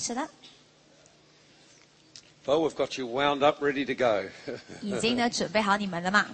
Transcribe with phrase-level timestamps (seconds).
[0.00, 0.27] 是的，
[2.45, 4.29] Well, we've got you wound up, ready to go.
[4.81, 6.25] 已经呢准备好你们了嘛？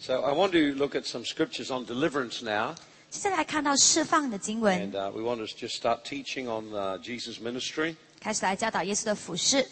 [0.00, 2.74] so I want to look at some scriptures on deliverance now,
[3.10, 7.96] 接下来看到释放的经文 and，uh, we want to just start teaching on uh, Jesus' ministry.
[8.20, 9.66] 开始来教导耶稣的服饰。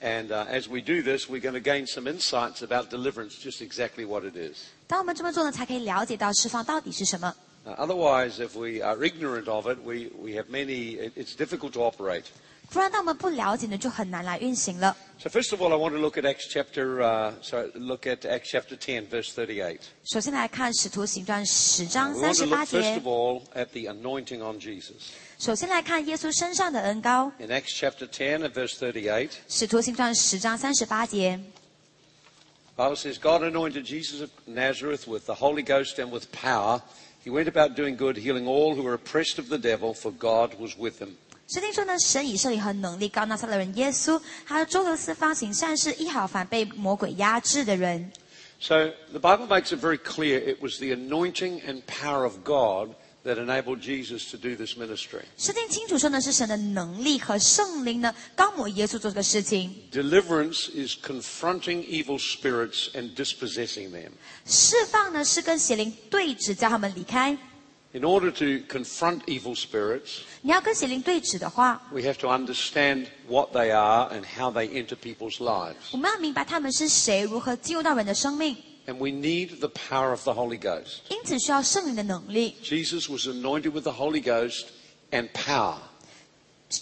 [0.00, 3.60] And uh, as we do this, we're going to gain some insights about deliverance, just
[3.60, 4.56] exactly what it is.
[4.86, 7.34] 当我们这么做呢，才可以了解到释放到底是什么。
[7.66, 11.72] Uh, otherwise, if we are ignorant of it, we, we have many, it, it's difficult
[11.72, 12.24] to operate.
[12.69, 14.95] 不然，当我们不了解呢，就很难来运行了。
[15.19, 18.25] So first of all, I want to look at Acts chapter, uh, sorry, look at
[18.25, 19.79] Acts chapter 10, verse 38.
[20.05, 24.59] 首先来看《使徒行传》十章 We 三 want 十 to 八 look first 节 of。all at the anointing on
[24.59, 25.11] Jesus.
[25.37, 31.39] 首先来看耶稣身上的恩高， In Acts chapter 10 and verse 38, 《使徒行传》十章三十八节。
[32.75, 36.81] Bible says, God anointed Jesus of Nazareth with the Holy Ghost and with power.
[37.23, 40.59] He went about doing good, healing all who were oppressed of the devil, for God
[40.59, 41.15] was with him.
[41.48, 48.12] 圣经说呢，神以圣灵和能力高拿撒勒人耶稣，还有周游四方行善事，医好凡被魔鬼压制的人。
[48.60, 52.90] So the Bible makes it very clear it was the anointing and power of God
[53.24, 55.22] that enabled Jesus to do this ministry.
[55.38, 59.74] 圣经清楚说呢，是神的能力和圣灵呢，高抹耶稣做这个事情。
[59.90, 64.10] Deliverance is confronting evil spirits and dispossessing them.
[64.44, 67.38] 释放呢，是跟邪灵对峙，叫他们离开。
[67.97, 74.51] In order to confront evil spirits, 你要跟邪灵对峙的话， we have to understand what they are and how
[74.51, 75.75] they enter people's lives.
[75.91, 78.57] 我们要明白他们是谁，如何进入到人的生命。
[78.87, 81.01] And we need the power of the Holy Ghost.
[81.09, 82.55] 因此需要圣灵的能力。
[82.63, 84.65] Jesus was anointed with the Holy Ghost
[85.11, 85.77] and power.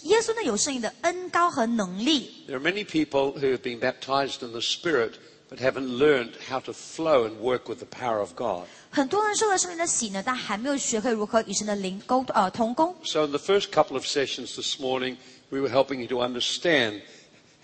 [0.04, 2.30] 耶稣呢有圣灵的恩高和能力。
[2.48, 5.12] There are many people who have been baptized in the Spirit
[5.48, 8.66] but haven't learned how to flow and work with the power of God.
[8.90, 12.94] 很多人受了圣灵的洗呢，但还没有学会如何与神的灵沟呃同工。
[13.04, 15.16] So in the first couple of sessions this morning,
[15.50, 17.02] we were helping you to understand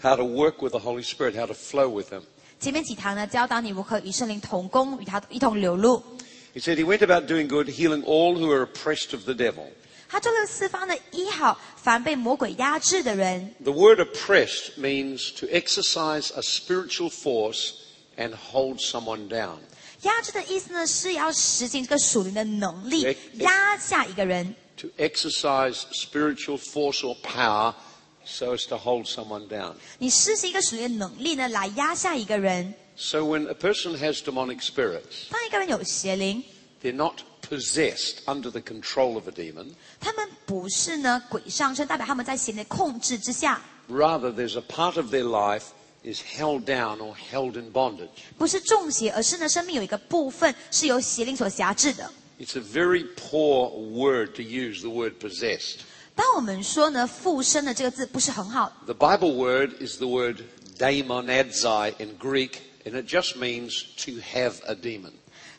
[0.03, 2.23] how to work with the Holy Spirit, how to flow with Him.
[2.61, 6.03] 前面几堂呢，教导你如何与圣灵同工，与他一同流露。
[6.55, 9.67] He said he went about doing good, healing all who are oppressed of the devil.
[10.13, 13.55] 他周六四方的医好凡被魔鬼压制的人。
[13.63, 17.73] The word oppressed means to exercise a spiritual force
[18.17, 19.59] and hold someone down.
[20.03, 24.55] 压制的意思呢，是要实行这个属灵的能力对，压下一个人。
[24.79, 27.75] To exercise spiritual force or power
[28.25, 29.75] so as to hold someone down.
[29.99, 32.75] 你施行一个属灵的能力呢，来压下一个人。
[32.97, 36.45] So when a person has demonic spirits, 当一个人有邪灵，
[36.83, 39.75] they're not possessed under the control of a demon.
[40.01, 45.65] 他们不是呢鬼上身，代表他们在邪灵的控制之下， Rather, there's a part of their life
[46.05, 48.09] is held down or held in bondage.
[48.37, 52.11] 不是中邪，而是呢生命有一个部分是由邪灵所辖制的。
[52.39, 55.79] It's a very poor word to use, the word possessed.
[56.15, 60.43] 当我们说呢附身的这个字不是很好， The Bible word is the word
[60.79, 65.13] daemonadzai in Greek, and it just means to have a demon.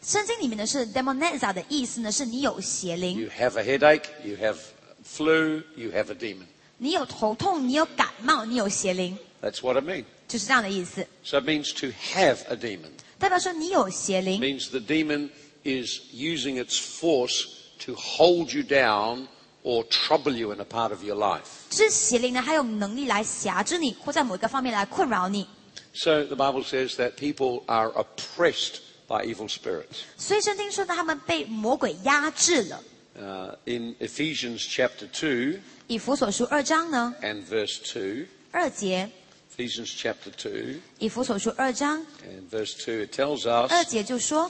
[0.04, 4.58] 圣经里面呢是 demoneza 的意思呢是你有邪灵， You have a headache, you have
[5.06, 6.46] flu, you have a demon.
[6.78, 10.06] 你有头痛，你有感冒，你有邪灵， That's what it means.
[10.28, 11.06] 就是这样的意思。
[11.24, 12.92] So it means to have a demon.
[13.18, 15.30] 代表说你有邪 It 灵， means the demon
[15.64, 17.46] is using its force
[17.86, 19.28] to hold you down
[19.64, 21.68] or trouble you in a part of your life.
[21.70, 25.46] 就是邪灵呢，它有能力来辖制你，或在某一个方面来困扰你。
[25.94, 28.76] So the Bible says that people are oppressed
[29.14, 30.04] by evil spirits.
[30.18, 32.84] 所以圣经说呢，他们被魔鬼压制了。
[33.20, 39.10] Uh, in Ephesians chapter 2 以弗所书二章呢， and verse 2, 二节，
[39.58, 44.50] Ephesians chapter 2 以弗所书二章 and verse 2, it tells 二 us, 节就说，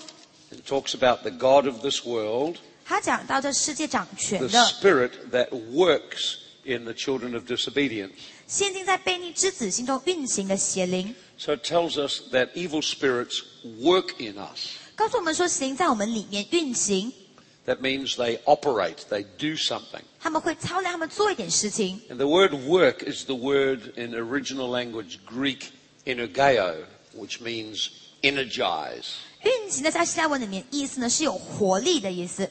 [0.51, 6.83] it talks about the God of this world, 他讲到这世界掌权 the 的， spirit that works in
[6.83, 8.11] the children of disobedience.
[8.45, 13.41] 现今在悖逆之子心中运行的邪灵， So it tells us that evil spirits
[13.81, 14.77] work in us.
[14.95, 17.13] 告诉我们说邪灵在我们里面运行，
[17.65, 20.01] That means they operate, they do something.
[20.19, 22.01] 他们会操练，他们做一点事情。
[22.09, 25.71] And the word work is the word in original language Greek
[26.05, 26.83] energeo,
[27.15, 27.89] which means
[28.21, 29.05] energize.
[29.43, 32.49] 运行的在希腊文里面意思呢是有活力的意思。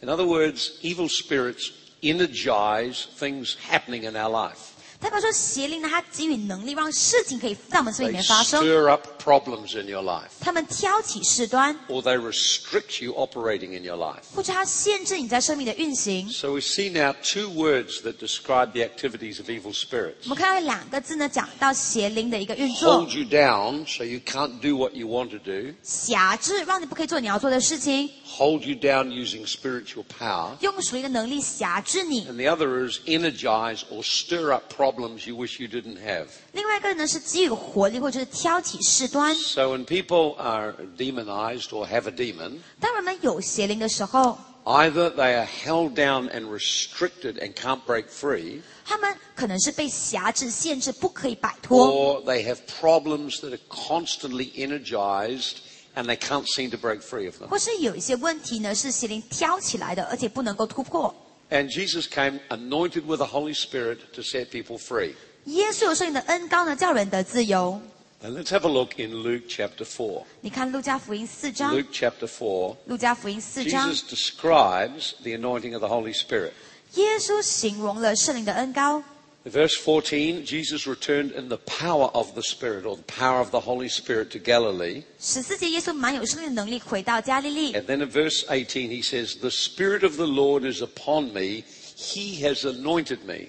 [0.00, 4.70] In other words, evil spirits energize things happening in our life.
[5.00, 8.64] 代表说邪灵呢，它给予能力，让事情可以在我们生命里 They 面发生。
[8.64, 14.22] stir up problems in your life, 他们挑起事端， or they restrict you operating in your life.
[14.32, 16.30] 或者它限制你在生命的运行。
[16.30, 20.28] So we see now two words that describe the activities of evil 我 spirits.
[20.28, 25.74] 们看到两个字呢，讲到邪灵的一个运作 Hold，you down so you can't do what you want to do.
[25.82, 30.52] 辖制，让你不可以做你要做的事情， Hold you down using spiritual power.
[30.60, 32.24] 用属灵的能力辖制你。
[32.26, 36.26] And the other is energize or stir up problems problems you wish you didn't have.
[36.52, 39.34] 另外一个呢是给予活力或者是挑起事端。
[39.34, 46.28] So when people are demonized or have a demon, 当人们有邪灵的时候， either they are held down
[46.30, 55.56] and restricted and can't break free, 他们可能是被辖制、限制，不可以摆脱， or they have problems that are constantly energized
[55.94, 57.48] and they can't seem to break free of them.
[57.48, 61.14] 或是有一些问题呢是邪灵挑起来的，而且不能够突破。
[61.50, 65.14] And Jesus came anointed with the Holy Spirit to set people free.
[65.44, 67.80] 耶稣有圣灵的恩高呢，叫人得自由。
[68.24, 70.22] And let's have a look in Luke chapter 4.
[70.40, 72.76] 你看路加福音四章， Luke chapter 4.
[72.86, 76.52] 路加福音四章， Jesus describes the anointing of the Holy Spirit.
[76.94, 79.02] 耶稣形容了圣灵的恩高。
[79.46, 83.50] In verse 14, Jesus returned in the power of the Spirit, or the power of
[83.50, 85.02] the Holy Spirit, to Galilee.
[85.18, 87.72] 十四节，耶稣满有圣灵的能力回到加利利。
[87.72, 91.64] And then in verse 18, he says, The Spirit of the Lord is upon me.
[91.96, 93.48] He has anointed me.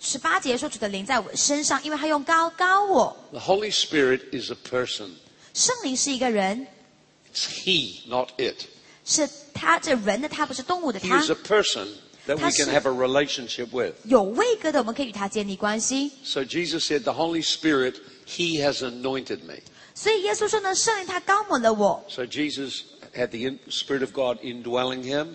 [0.00, 3.16] 十八节说主的灵在我身上，因为他用高高我。
[3.30, 5.10] The Holy Spirit is a person.
[5.54, 6.66] 圣灵是一个人，
[7.32, 8.64] It's he, not it.
[9.04, 11.86] 是他这人的他，不是动物的 He 他 is。a person
[12.26, 13.94] that we 他是- can have a relationship with.
[14.04, 16.10] 有位格的，我们可以与他建立关系。
[16.24, 17.94] So Jesus said, The Holy Spirit,
[18.26, 19.56] he has anointed me.
[19.94, 22.04] 所以耶稣说呢，圣灵他高抹了我。
[22.08, 22.82] So Jesus
[23.14, 25.34] had the in- Spirit of God indwelling him.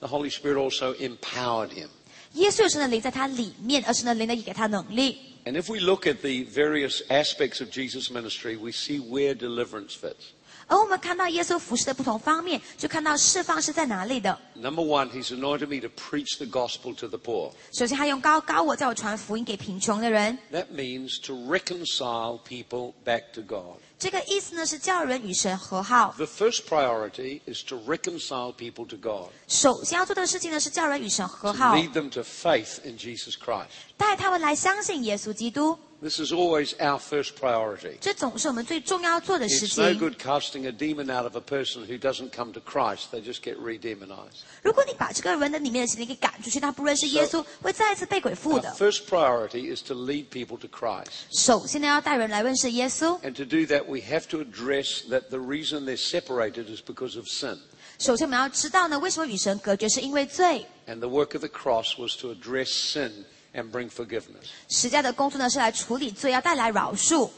[0.00, 1.88] The Holy Spirit also empowered him.
[2.34, 5.16] 耶稣有神的灵在他里面，而神的灵呢也给他能力。
[5.46, 9.94] And if we look at the various aspects of Jesus' ministry, we see where deliverance
[9.94, 10.32] fits.
[10.68, 14.38] 而我们看到耶稣服侍的不同方面，就看到释放是在哪里的。
[14.54, 17.52] Number one, he's anointed me to preach the gospel to the poor.
[17.72, 20.38] 首先，他用高高我，叫我传福音给贫穷的人。
[20.50, 23.78] That means to reconcile people back to God.
[23.98, 26.14] 这个意思呢是叫人与神和好。
[26.18, 32.22] The first priority is to reconcile people to God, 首先要做的事情呢是叫人与神和 to 好， lead them to
[32.22, 33.68] faith in Jesus Christ.
[33.98, 35.78] 带他们来相信耶稣基督。
[36.02, 37.96] This is always our first priority.
[37.98, 39.98] 这总是我们最重要做的事 It's no 情。
[39.98, 43.10] good casting a demon out of a person who doesn't come to Christ.
[43.10, 44.42] They just get re-demonized.
[44.62, 48.74] 如果你把这个人的里面的邪灵给赶出去，他不认识耶稣，会再一次被鬼附 Our 的。
[48.74, 51.06] first priority is to lead people to Christ.
[51.32, 53.18] 首先呢，要带人来认识耶稣。
[53.22, 57.16] And to do that, we have to address that the reason they're separated is because
[57.16, 57.58] of sin.
[57.98, 60.66] 首先我们要知道呢，为什么与神隔绝，是因为罪。
[60.86, 63.24] And the work of the cross was to address sin
[63.54, 64.48] and bring forgiveness.
[64.68, 67.30] 十架的工作呢是来处理罪，要带来饶恕。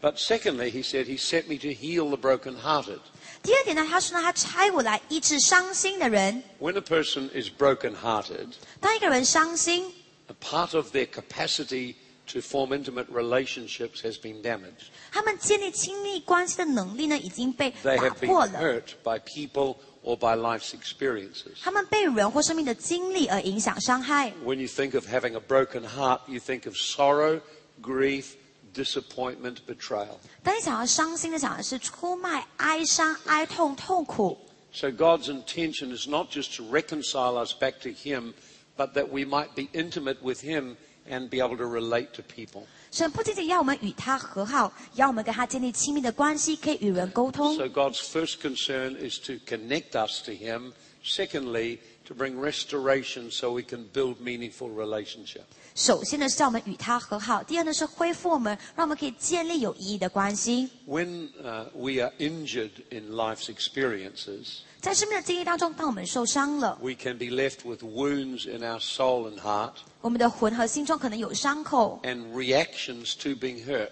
[0.00, 3.00] But secondly, he said, He sent me to heal the brokenhearted.
[3.42, 6.42] 第二点呢，他说呢，他差我来医治伤心的人。
[6.60, 8.48] When a person is brokenhearted,
[8.80, 9.92] 当一个人伤心，
[10.26, 11.94] a part of their capacity
[12.26, 14.88] to form intimate relationships has been damaged.
[15.10, 18.60] 他们建立亲密关系的能力呢已经被 They 打 have been 破了。
[18.60, 21.56] hurt by people or by life's experiences.
[21.62, 24.32] 他们被人或生命的经历而影响伤害。
[24.44, 27.40] When you think of having a broken heart, you think of sorrow,
[27.80, 28.34] grief,
[28.74, 30.18] disappointment, betrayal.
[30.42, 34.38] 当你想要伤心的，想的是出卖、哀伤、哀痛、痛苦。
[34.72, 38.34] So God's intention is not just to reconcile us back to Him,
[38.76, 40.76] but that we might be intimate with Him
[41.08, 42.66] and be able to relate to people.
[42.90, 47.56] 神不仅仅要我们与他和好，要我们跟他建立亲密的关系，可以与人沟通。
[47.56, 50.72] So God's first concern is to connect us to Him.
[51.04, 55.42] Secondly, to bring restoration so we can build meaningful relationship.
[55.78, 60.68] 首先呢是叫我们与他和好，第二呢是恢复我们，让我们可以建立有意义的关系。
[60.86, 68.48] When uh, we are injured in life's experiences, 在生命的经历当中，当我们受伤了， we can be left with wounds
[68.48, 73.90] in our soul and heart 我们的魂和心中可能有伤口， and reactions to being hurt.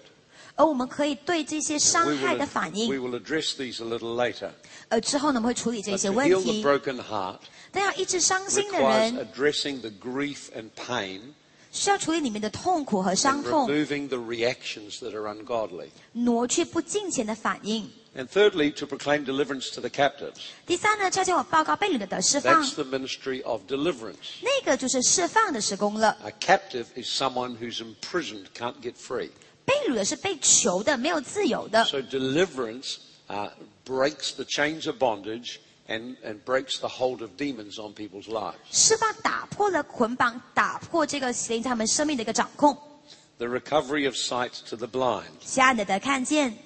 [0.55, 4.51] 而我们可以对这些伤 We 害 will, 的反 we 应， will address these a little later.
[4.89, 6.63] 而之后呢我们会处理这 But 些 to 问 heal the 题。
[6.63, 7.39] broken heart
[7.73, 11.21] 但要医治伤心的 requires 人， addressing the grief and pain
[11.71, 15.89] 需要处理里面的痛苦和伤 and 痛， removing the reactions that are ungodly.
[16.13, 17.91] 挪去不敬虔的反应。
[18.15, 20.35] And thirdly, to proclaim deliverance to the captives.
[20.67, 24.43] 第三呢，悄悄我报告被掳的得释放 That's，the ministry of deliverance.
[24.43, 26.19] 那个就是释放的施工了。
[26.23, 29.31] A captive is someone who's imprisoned, can't get free.
[29.65, 31.87] 被掳的是被囚的，没有自由的。
[31.87, 32.97] So deliverance
[33.29, 33.49] uh,
[33.87, 35.57] breaks the chains of bondage
[35.89, 38.57] and, and breaks the hold of demons on people's lives.
[38.71, 42.77] 释放打破了捆绑，打破这个邪灵在他们生命的一个掌控，
[43.39, 45.31] The recovery of sight to the blind.
[45.41, 46.57] 瞎眼的得看见。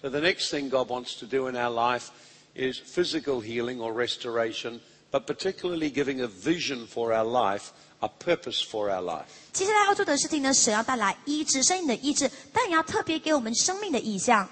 [0.00, 2.08] So the next thing God wants to do in our life
[2.54, 8.62] is physical healing or restoration, but particularly giving a vision for our life, a purpose
[8.62, 9.26] for our life.
[9.52, 14.48] 接下来要做的事情呢，神要带来医治，生命的医治，但也要特别给我们生命的意向。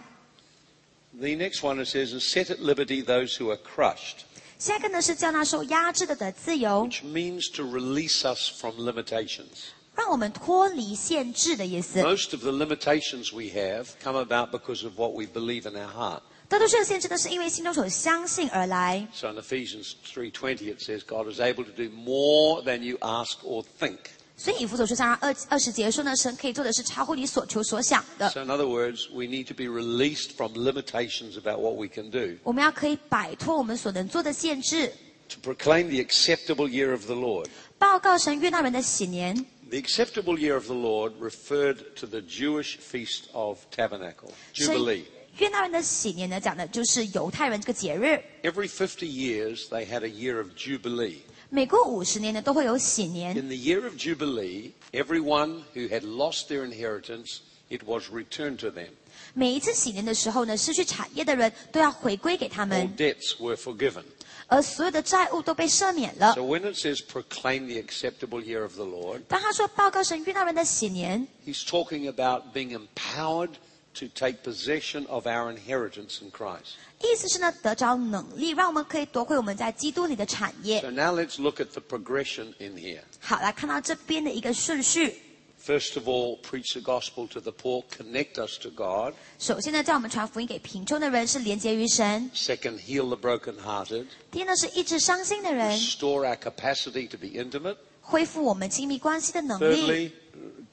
[1.21, 4.25] The next one it says is set at liberty those who are crushed,
[4.59, 9.73] 下一个呢是叫那受压制的得自由， which means to release us from limitations.
[9.95, 12.01] 让我们脱离限制的意思。
[12.03, 15.91] Most of the limitations we have come about because of what we believe in our
[15.93, 16.23] heart.
[16.49, 19.07] 大多数的限制都是因为心中所相信而来。
[19.13, 23.39] So in Ephesians 3:20 it says God is able to do more than you ask
[23.43, 23.99] or think.
[24.37, 28.31] 所以以弗所书三章二二十节说呢，神可以做的是超乎你所求所想的。
[28.31, 32.11] So in other words, we need to be released from limitations about what we can
[32.11, 34.93] do 我们要可以摆脱我们所能做的限制，
[35.29, 37.49] to proclaim the acceptable year of the Lord.
[37.79, 39.35] 报告神悦纳人的喜年。
[39.71, 45.03] The acceptable year of the Lord referred to the Jewish feast of tabernacle, 所以 Jubilee.
[45.39, 48.23] 悦纳人的喜年呢，讲的就是犹太人这个节日。
[48.43, 51.19] Every 50 years they had a year of Jubilee.
[51.53, 53.37] 每过五十年呢，都会有喜年。
[53.37, 57.39] In the year of Jubilee, everyone who had lost their inheritance,
[57.69, 58.89] it was returned to them.
[59.35, 64.05] 每一次喜年的时候呢，失去产业的人都要回归给他 All 们， debts were forgiven.
[64.47, 72.55] 而所有的债务都被赦免了 So。when it says proclaim the acceptable year of the Lord, 当他说报告神悦纳人的喜年， he's talking about
[72.55, 73.51] being empowered
[73.95, 76.75] to take possession of our inheritance in Christ.
[77.01, 83.03] 意思是呢，得着能力，让我们可以夺回我们在基督里的产业 So。now let's look at the progression in here.
[83.21, 85.23] 好，来看到这边的一个顺序。
[85.65, 89.15] First of all, preach the gospel to the poor, connect us to God.
[89.39, 97.77] 首先呢，叫我们传福音给贫穷的人，是连接于神； Second, heal the brokenhearted, 第二呢，是医治伤心的人， restore our capacity to be intimate.
[98.01, 100.11] 恢复我们亲密关系的能力； Thirdly,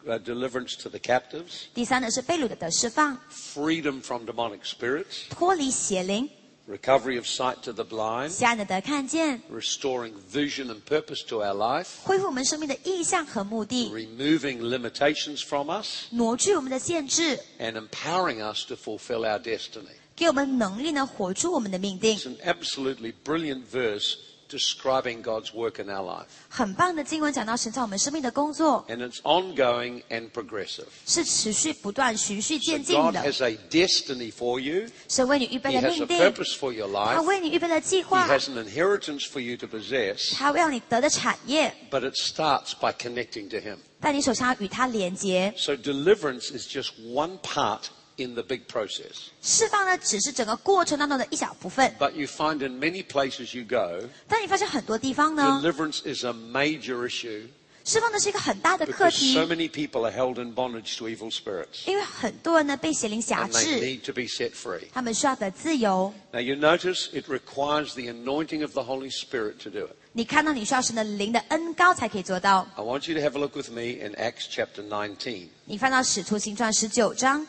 [0.08, 6.28] uh, deliverance to the captives, 第三呢，是被掳的得释放， freedom from demonic spirits, 脱离邪灵；
[6.68, 13.90] recovery of sight to the blind, 瞎眼的得看见， restoring vision and purpose to our life, 恢复我们生命的意向和目的，
[13.92, 19.90] removing limitations from us, 挪去我们的限制， and empowering us to fulfill our destiny.
[20.16, 24.16] 给我们能力呢，活出我们的命定 It's。an absolutely brilliant verse
[24.50, 26.28] describing God's work in our life.
[26.50, 30.86] 很棒的经文讲到神在我们生命的工作 And it's ongoing and progressive.
[31.08, 33.20] 是持续不断、循序 So 渐进 God 的。
[33.22, 34.88] has a destiny for you.
[35.10, 37.24] 神为你预备 He 了 has a 命定， purpose for your 他 life.
[37.24, 40.36] 为你预备了计 He 划， has an inheritance for you to possess.
[40.36, 43.78] 他要你得的产业， But it starts by connecting to Him.
[44.00, 45.52] 但你手上要与他连接。
[45.58, 47.86] So deliverance is just one part
[48.20, 49.30] in the big process.
[49.42, 51.94] 释放呢，只是整个过程当中的一小部分。
[52.00, 57.48] But you find in many places you go, 但你发现很多地方呢， deliverance is a major issue
[57.88, 63.64] 释放的是一个很大的课 because 题 so，many people are held in bondage to evil spirits 因为很多人呢被邪灵辖 and they
[63.64, 64.88] 制， need to be set free.
[64.92, 66.12] 他们需要得自由。
[66.32, 69.96] Now you notice it requires the anointing of the Holy Spirit to do it.
[70.14, 72.68] 你看到你需要神的灵的恩高才可以做到。
[72.76, 75.50] I want you to have a look with me in Acts chapter 19.
[75.66, 77.46] 你翻到使徒行传十九章，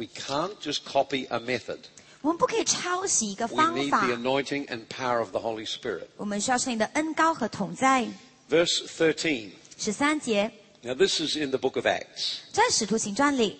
[0.00, 1.78] We can't just copy a method.
[2.22, 6.06] 我们不可以抄袭一个 We 方 need 法 the，anointing and power of the Holy Spirit.
[6.16, 8.08] 我们需要圣灵的恩高和同在。
[8.50, 9.50] Verse 13.
[9.78, 10.50] 十三节，
[10.82, 12.38] Now this is in the book of Acts.
[12.52, 13.58] 在使徒行传里，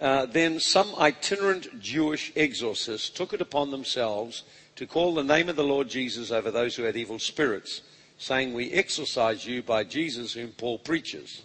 [0.00, 4.40] Uh, then some itinerant Jewish exorcists took it upon themselves
[4.74, 7.82] to call the name of the Lord Jesus over those who had evil spirits,
[8.18, 11.42] saying, We exorcise you by Jesus whom Paul preaches.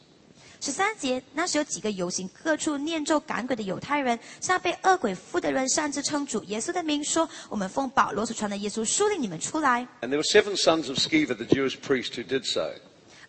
[0.61, 9.87] 十三节，那时有几个游行各处念咒赶鬼的犹太人，向被恶鬼附的人擅自称主耶稣的名，说：“我们奉保罗所传的耶稣书令你们出来。
[10.01, 12.71] And there were seven sons of Sceva, the Jewish priest, who did so.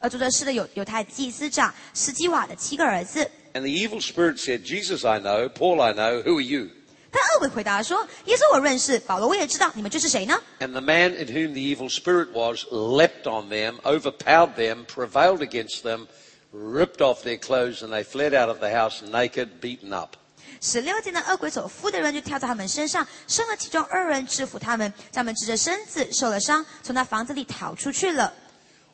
[0.00, 3.28] ”而做这事的有犹太祭司长斯基瓦的七个儿子。
[3.52, 6.68] And the evil spirit said, Jesus I know, Paul I know, who are you?
[7.10, 14.84] 但恶鬼回答说：“耶稣我认识，保罗我也知道，你们这是谁呢 And the man in whom the evil spirit was leapt on them, overpowered them,
[14.86, 16.06] prevailed against them,
[16.52, 20.16] ripped off their clothes, and they fled out of the house naked, beaten up.？”
[20.60, 28.32] 十六节的恶鬼所附的人就跳在他们身上，生了其中二人制服他们，叫他们直着身子受了伤，从那房子里逃出去了。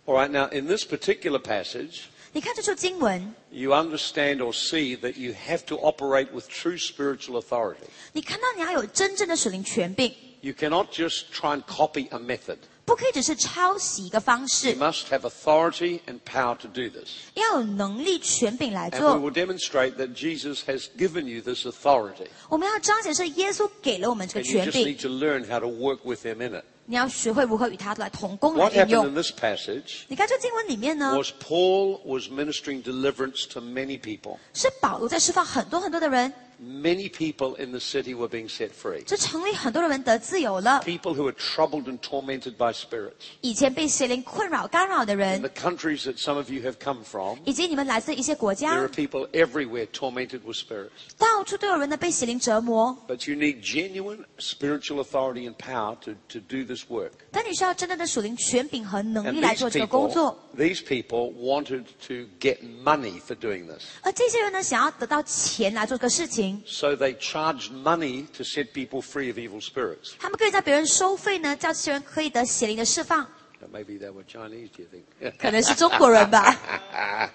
[0.05, 5.61] All right, now in this particular passage, 你看这处经文， you understand or see that you have
[5.67, 7.87] to operate with true spiritual authority.
[8.13, 10.13] 你看到你要有真正的属灵权柄，
[10.43, 12.59] You cannot just try and copy a method.
[12.89, 17.09] 不可以只是抄袭一个方 You 式， must have authority and power to do this.
[17.35, 19.17] 要有能力、权柄来 And we 做。
[19.17, 22.27] will demonstrate that Jesus has given you this authority.
[22.49, 26.65] 我们要彰显是耶稣给了我们这个 And you 权 just 柄 need，to learn how to work with him in it.
[26.87, 29.15] 你要学会如何与他来同工来 What 应 happened in 用。
[29.15, 34.37] this passage 你看这经文里面呢， was Paul was ministering deliverance to many people.
[34.53, 39.03] 是保罗在释放很多很多的人， many people in the city were being set free.
[39.05, 40.81] 这城里很多人得自由了。
[40.85, 43.13] People who were troubled and tormented by spirits.
[43.41, 49.29] 以前被邪灵困扰、干扰的 In 人 the，countries that some of you have come from, 以及你们来自一些国 there 家 are，people
[49.33, 50.91] everywhere tormented with spirits.
[51.19, 52.97] 到处都有人呢被邪灵折磨。
[53.09, 57.11] But you need genuine spiritual authority and power to, to do this work.
[57.33, 60.39] 但你需要真正的属灵权柄和能 And 力来 these 做这个工 people, 作。
[60.57, 63.83] these people wanted to get money for doing this.
[64.03, 70.13] 而这些人呢，想要得到钱来做这个事情， So they charged money to set people free of evil spirits.
[70.19, 73.27] 他们可以在别人收费呢，叫这些人可以得邪灵的释放。
[73.61, 75.33] Now, Maybe they were Chinese, do you think?
[75.39, 77.31] 可能是中国人吧。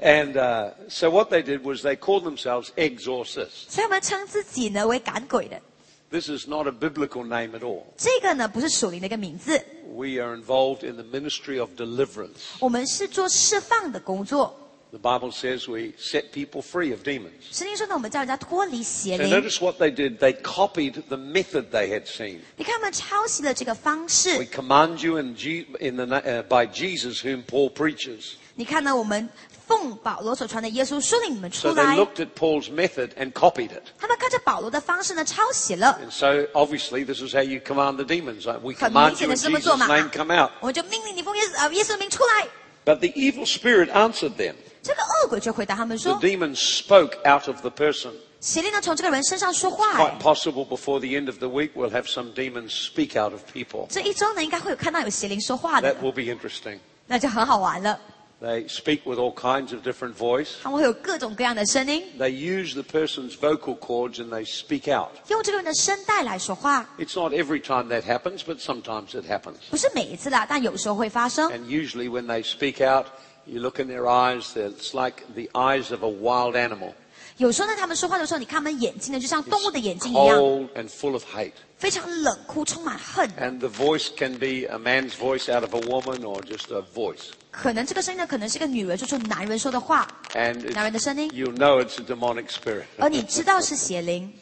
[0.00, 3.68] and uh, so what they did was they called themselves exorcists.
[3.68, 5.60] 所以他们称自己呢为赶鬼的。
[6.10, 7.84] This is not a biblical name at all.
[7.96, 9.56] 这个呢不是属灵的一个名字，
[9.94, 12.58] We are involved in the ministry of deliverance.
[12.58, 14.57] 我们是做释放的工作。
[14.92, 17.32] The Bible says we set people free of demons.
[17.50, 19.32] 圣经说呢，我们叫人家脱离邪 So 灵。
[19.32, 20.18] notice what they did.
[20.18, 22.38] They copied the method they had seen.
[22.56, 24.30] 你看，他们抄袭了这个方 We 式。
[24.46, 28.34] command you in, Je- in the, na- uh, by Jesus whom Paul preaches.
[28.54, 29.28] 你看呢，我们
[29.66, 31.96] 奉保罗所传的耶稣说领你们出 So they 来。
[31.96, 33.82] looked at Paul's method and copied it.
[33.98, 35.98] 他们看着保罗的方式呢，抄袭了。
[36.06, 38.46] And so obviously this is how you command the demons.
[38.46, 39.86] Like, we 很明 command 显 you 的 in 是这么做 Jesus' 嘛。
[39.88, 40.52] name come out.
[40.60, 42.46] 我们就命令你奉耶稣啊耶稣的名出来。
[42.84, 44.54] But the evil spirit answered them.
[44.82, 49.98] 这个恶鬼却回答他们 The 说 demons spoke out of the person.：“ 邪灵呢从这个人身上说话。
[49.98, 53.40] Quite possible before the end of the week we'll have some demons speak out of
[53.52, 53.86] people.
[53.88, 56.78] 这一周呢，应该会有看到有邪灵说话的 That，will be interesting.
[57.06, 57.98] 那就很好玩了。
[58.42, 60.48] They speak with all kinds of different voice.
[60.62, 65.12] 他们会有各种各样的声音， They use the person's vocal cords and they speak out.
[65.28, 66.86] 用这个人的声带来说话。
[66.98, 69.54] It's not every time that happens, but sometimes it happens.
[69.70, 71.50] 不是每一次啦，但有时候会发生。
[71.50, 73.06] And usually when they speak out,
[73.48, 76.92] you look in their eyes, it's like the eyes of a wild animal.
[77.36, 81.52] 有时候呢，他们说话的时候，你看他们眼睛呢，就像动物的眼睛一样， Cold and full of hate.
[81.78, 83.28] 非常冷酷，充满恨。
[83.30, 86.84] And the voice can be a man's voice out of a woman or just a
[86.94, 87.30] voice.
[87.50, 92.84] 可能这个声音呢，可能是个女人说出男人说的话， And 男人的声音， you'll know it's a demonic spirit.
[92.98, 94.32] 而你知道是邪灵，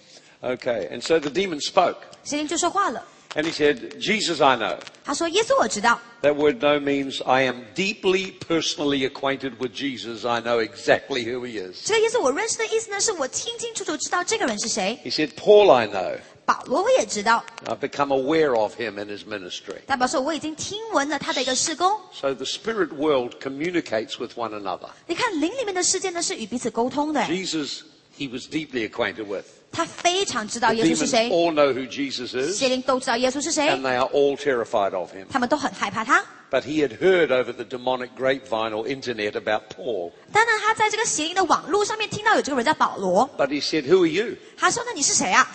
[0.43, 1.97] Okay, and so the demon spoke.
[2.23, 3.03] 邪灵就说话了。
[3.37, 4.79] And he said, Jesus I know.
[5.05, 5.99] 他说：“耶稣我知道。
[6.21, 10.27] That word know means I am deeply personally acquainted with Jesus.
[10.27, 11.83] I know exactly who he is.
[11.87, 14.99] 这个耶稣我认识的意思呢，是我清清楚楚知道这个人是谁。
[15.03, 16.19] He said, Paul I know.
[16.45, 19.79] 保罗我也知道， I've become aware of him in his ministry.
[19.87, 21.91] 代表说我已经听闻了他的一个事工。
[22.13, 24.91] So the spirit world communicates with one another.
[25.07, 27.23] 你看灵里面的世界呢，是与彼此沟通的。
[27.23, 27.83] Jesus,
[28.19, 29.45] he was deeply acquainted with.
[29.73, 34.95] 他非常知道 The 耶稣是 demons 谁， all know who Jesus is, 邪灵都知道耶稣是谁 and，they are all terrified
[34.97, 35.25] of him.
[35.31, 36.23] 他们都很害怕他。
[36.51, 40.13] But he had heard over the demonic grapevine or internet about Paul.
[40.31, 44.37] 当然，他在这个邪灵的网络上面听到有这个人叫保罗， But he said, Who are you?
[44.59, 45.49] 他说：“那你是谁啊？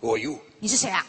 [0.00, 0.40] Who are you?
[0.58, 1.06] 你是谁啊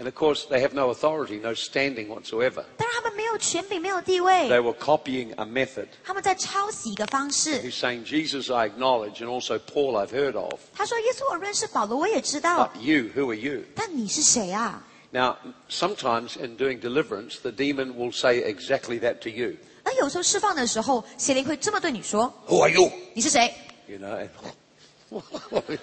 [0.00, 5.88] And of course, they have no authority, no standing whatsoever.？” 当然，他们没有权柄，没有地位 They，were copying a method.
[6.04, 7.60] 他们在抄袭一个方式。
[7.60, 10.60] He's saying, Jesus, I acknowledge, and also Paul, I've heard of.
[10.72, 13.64] 他说：“耶稣我认识，保罗我也知道 But，you, who are you?
[13.74, 15.36] 但你是谁啊 Now,
[15.68, 22.70] sometimes in doing deliverance, the demon will say exactly that to you.？” 而有时候释放的时候，邪灵会这么对你说 Who are
[22.72, 23.52] you?：“ 你是谁
[23.88, 24.28] You know,
[25.10, 25.78] and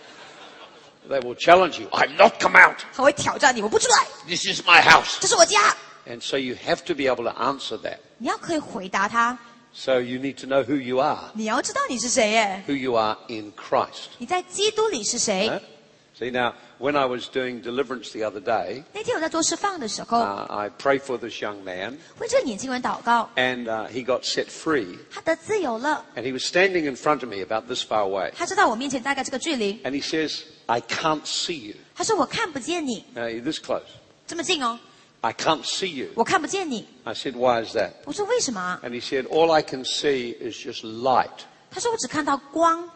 [1.09, 1.87] they will challenge you.
[1.89, 2.77] I'm not come out.
[2.93, 5.17] 他会挑战你，我不出来， This is my house.
[5.19, 5.75] 这是我家。
[6.07, 7.97] And so you have to be able to answer that.
[8.17, 9.37] 你要可以回答他，
[9.73, 14.09] So you need to know who you are, 你要知道你是谁耶， who you are in Christ.
[14.19, 20.99] 你在基督里是谁 Huh?。See now, when I was doing deliverance the other day, 那天我在做释放的时候， uh, I prayed
[20.99, 24.97] for this young man, 为这个年轻人祷告， and uh, he got set free.
[25.09, 26.03] 他得自由了。
[26.15, 28.31] And he was standing in front of me about this far away.
[28.35, 31.75] 他知道我面前大概这个距离， And he says, I can't see you.
[31.95, 33.83] 他说我看不见你， Now, you're this close.
[34.27, 34.77] 这么近哦，
[35.21, 36.09] I can't see you.
[36.15, 36.87] 我看不见你。
[37.03, 37.91] I said, Why is that?
[38.03, 38.81] 我说为什么啊？
[38.83, 41.29] And he said, All I can see is just light,
[41.71, 42.88] 他说我只看到光，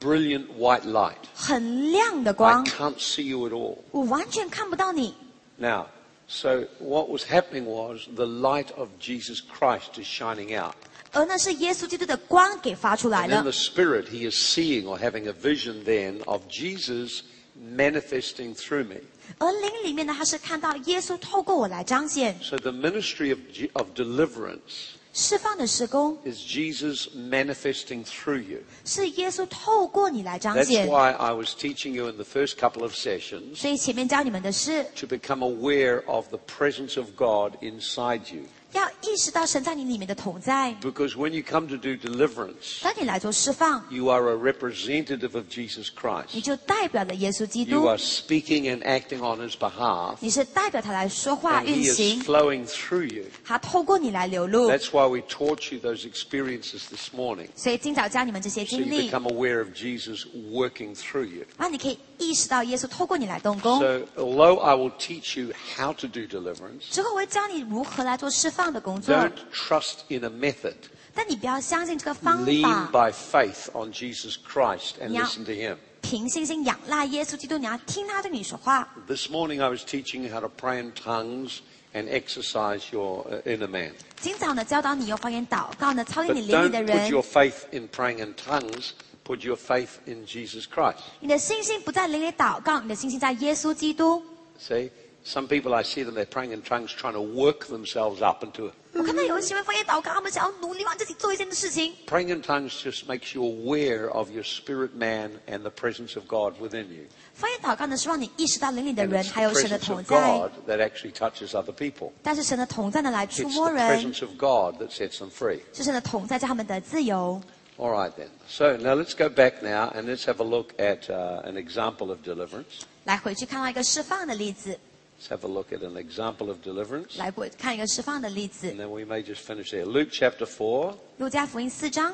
[0.00, 1.16] brilliant white light.
[1.34, 3.78] 很亮的 I 光， can't see you at all.
[3.90, 5.14] 我完全看不到你。
[5.58, 5.86] Now,
[6.26, 10.74] so what was happening was the light of Jesus Christ is shining out.
[11.12, 17.22] 而那是耶稣基督的光给发出来 And in 了 the。spirit, he is seeing or having a vision then of Jesus
[17.56, 18.96] manifesting through me.
[19.38, 28.58] 而灵里面呢，他是看到耶稣透过我来彰显 So the ministry of, Je- of deliverance 释放的施工， is Jesus manifesting through you.
[28.84, 30.88] 是耶稣透过你来彰 That's 显。
[30.88, 36.04] why I was teaching you in the first couple of sessions 所以前面教你们的是 to become aware
[36.06, 38.42] of the presence of God inside you.
[38.72, 40.74] 要 意识到神在你里面的同在。
[40.80, 45.90] Because when you come to do deliverance, 当你来做释放， you are a representative of Jesus
[46.32, 46.42] 你 Christ.
[46.42, 51.96] 就代表了耶稣基 You 督， are speaking and acting on his behalf, 你是代表他来说话 and 运 he is
[51.96, 53.24] 行， flowing through you.
[53.44, 54.68] 他透过你来流露。
[54.68, 57.48] That's why we taught you those experiences this morning.
[57.54, 61.44] 所以今早教你们这些 So 经 you 历， become aware of Jesus working through you.
[61.56, 63.78] 让你可以意识到耶稣透过你来动工。
[63.78, 70.24] So, although I will teach you how to do deliverance, 之后我会教你如何来做释放 的工作， don't trust in
[70.24, 70.74] a method.
[71.14, 75.24] 但你不要相信这个方 Lean 法， by faith on Jesus Christ and Yeah.
[75.24, 75.76] listen to him.
[76.02, 78.88] 凭信心仰赖耶稣基督，你要听他对你说话。
[79.06, 81.60] This morning I was teaching you how to pray in tongues
[81.94, 83.92] and exercise your uh, inner man.
[84.20, 87.08] 今早呢，教导你用方言祷告呢，操练 But 你灵里 don't 的 put 人。
[87.08, 88.90] your faith in praying in tongues,
[89.24, 90.98] put your faith in Jesus Christ.
[91.20, 94.22] 你的信心不在灵里祷告，你的信心在耶稣基督。
[94.60, 94.90] See?
[95.26, 98.68] Some people I see them, they're praying in tongues, trying to work themselves up into
[98.68, 98.74] it.
[98.92, 101.94] 我看到有人喜欢方言祷告，他们想要努力帮自己做一件的事情。
[102.06, 106.26] Praying in tongues just makes you aware of your spirit man and the presence of
[106.28, 107.06] God within you.
[107.32, 111.72] 方言祷告呢，是让你意识到灵里的 And 人 it's 还有 the 神的 presence 同 of 在 God。that actually touches other
[111.72, 112.12] people.
[112.22, 115.60] 但是神的同在呢，来 It's 触 the 摸人， presence of God that sets them free.
[115.72, 117.40] 是神的同在，叫他们得自由。
[117.78, 118.28] All right then.
[118.46, 122.10] So now let's go back now and let's have a look at uh, an example
[122.10, 122.84] of deliverance.
[123.04, 124.78] 来回去看到一个释放的例子，
[125.18, 127.16] Let's have a look at an example of deliverance.
[127.16, 129.84] 来过看一个释放的例子 And。then we may just finish there.
[129.84, 130.94] Luke chapter 4.
[131.18, 132.12] 路加福音四章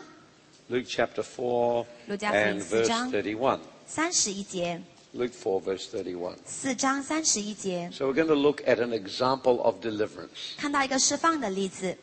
[0.69, 3.59] Luke chapter 4路加福音 and 四 verse 章 31.
[3.87, 4.81] 三十一节，
[5.16, 6.37] Luke 4 verse 31.
[6.45, 10.55] 四章三十一节， So we're going to look at an example of deliverance.
[10.57, 11.97] 看到一个释放的例子。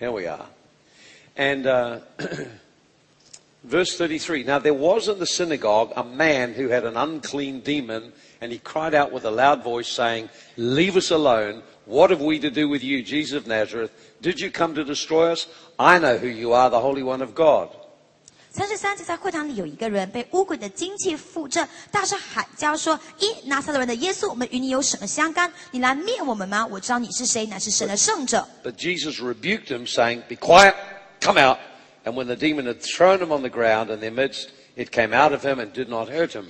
[0.00, 0.46] Here we are.
[1.36, 2.00] And uh,
[3.62, 8.12] verse 33 Now there was in the synagogue a man who had an unclean demon,
[8.40, 11.62] and he cried out with a loud voice, saying, Leave us alone.
[11.86, 13.90] What have we to do with you, Jesus of Nazareth?
[14.20, 15.46] Did you come to destroy us?
[15.78, 17.68] I know who you are, the Holy One of God.
[18.50, 25.52] 三十三节，在会堂里有一个人被污鬼的精气附着，大声喊叫说：“一拿撒勒人的耶稣，我们与你有什么相干？
[25.72, 26.66] 你来灭我们吗？
[26.66, 28.48] 我知道你是谁，乃是神的圣者。
[28.64, 30.74] But Jesus rebuked him, saying, Be quiet,
[31.20, 31.58] come out.
[32.06, 35.12] And when the demon had thrown him on the ground in their midst, it came
[35.12, 36.46] out of him and did not hurt him.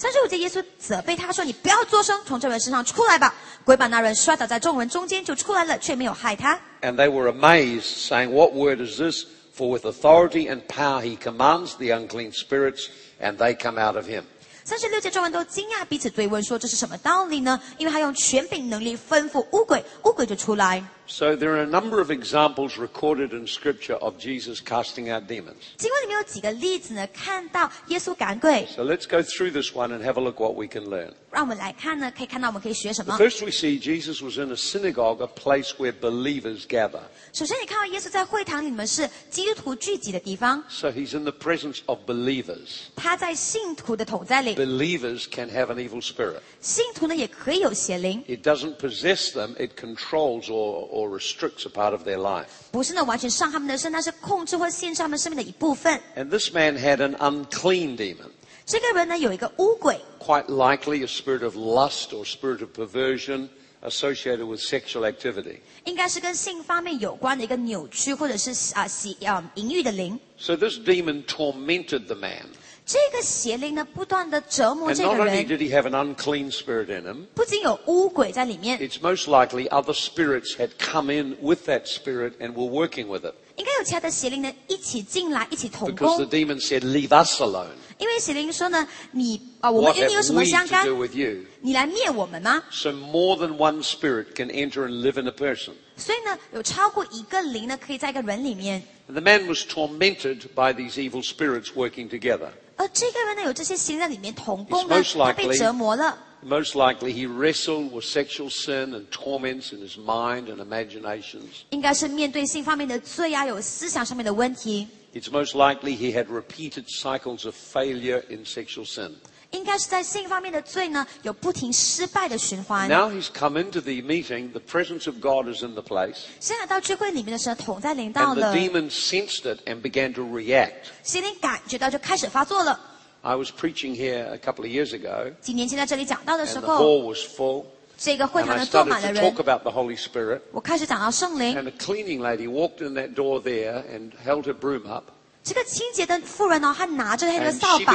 [0.00, 3.34] 三十五节，耶稣责备他说：“你不要作声，从这人身上出来吧。”
[3.66, 6.56] 鬼把那人摔倒在众人中间，就出来了，却没有害他。
[6.82, 9.24] And they were amazed, saying, What word is this?
[9.56, 12.86] For with authority and power he commands the unclean spirits,
[13.20, 14.22] and they come out of him.
[14.62, 20.84] 三十六节，众人都惊讶，彼此追问说：“这是什么道理呢？”因为他用权柄能力吩咐乌鬼，乌鬼就出来。
[21.07, 25.57] So there are a number of examples recorded in Scripture of Jesus casting out demons.
[25.77, 27.05] 经文里面有几个例子呢？
[27.07, 31.11] 看到耶稣赶鬼， So let's go through this one and have a look what we can learn.
[31.29, 33.19] 让我们来看呢，可以看到我们可以学什 The 么。
[33.19, 37.01] first we see Jesus was in a synagogue, a place where believers gather.
[37.33, 42.85] 首先，你看到耶稣在会堂里，你们是基督徒聚集的地方， So he's in the presence of believers.
[42.95, 46.39] 他在信徒的同在里， Believers can have an evil spirit.
[46.61, 52.47] 信徒呢也可以有邪灵， It doesn't possess them, it controls or, or restricts a part of their life.
[52.71, 55.99] 不是呢完全上他们的身，但是控制或限制他们生命的一部分。
[56.15, 58.31] And this man had an unclean demon.
[58.65, 63.49] 这个人呢有一个污鬼， quite likely a spirit of lust or spirit of perversion
[63.81, 65.57] associated with sexual activity.
[65.83, 70.17] 应该是跟性方面有关的一个扭曲或者是啊喜啊淫欲的灵。
[70.37, 72.45] So this demon tormented the man.
[72.87, 77.25] 这个邪灵呢不断的折磨 And 这 not 个 only 人， did he have an unclean spirit in him,
[77.33, 83.07] 不仅有污鬼在里面， it's most likely other spirits had come in with that spirit and were working
[83.07, 83.33] with it.
[83.55, 86.29] 应该有其他的邪灵呢一起进来，一起同 Because the 工。
[86.29, 87.67] demon said, Leave us alone.
[87.99, 91.45] 因为邪灵说呢，你啊，我们 What 与你有 have 什么 we 相 to 干 do？with you?
[91.61, 92.63] 你来灭我们吗？
[92.71, 95.73] So more than one spirit can enter and live in a person.
[95.95, 98.81] 所以呢，有超过一个灵呢，可以在一个人里面。
[99.07, 102.49] And the man was tormented by these evil spirits working together.
[102.77, 106.17] 而这个人呢，有这些邪灵在里面同工 It's 呢 most，他被 likely- 折磨了。
[106.45, 111.63] Most likely he wrestled with sexual sin and torments in his mind and imaginations.
[111.69, 119.13] 应该是面对性方面的罪啊，有思想上面的问题， It's most likely he had repeated cycles of failure in sexual sin.
[119.51, 122.89] 应该是在性方面的罪呢，有不停失败的循环。
[122.89, 128.33] Now he's come into the meeting, the presence of God is in the place, 现在到聚会里面的时候，同在临到
[128.33, 130.89] and the 了， demon sensed it and began to react.
[131.03, 132.79] 邪灵感觉到就开始发作了。
[133.21, 137.07] I was preaching here a couple of years ago, 几年前在这里讲到的 and 时 the 候， hall
[137.13, 140.41] was full, 这个会 and 堂 I 呢坐 started 满了 to 人 talk，about the Holy Spirit,
[140.51, 141.55] 我开始讲到圣灵。
[141.55, 145.05] and a cleaning lady walked in that door there and held her broom up,
[145.48, 147.94] 这个清洁的妇人呢，她拿着那个 and 扫把.